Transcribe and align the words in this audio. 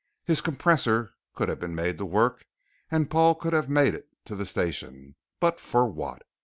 His 0.23 0.41
compressor 0.41 1.13
could 1.35 1.47
have 1.47 1.59
been 1.59 1.75
made 1.75 1.99
to 1.99 2.05
work 2.05 2.47
and 2.89 3.07
Paul 3.07 3.35
could 3.35 3.53
have 3.53 3.69
made 3.69 3.93
it 3.93 4.09
to 4.25 4.35
the 4.35 4.47
station, 4.47 5.15
but 5.39 5.59
for 5.59 5.87
what? 5.87 6.23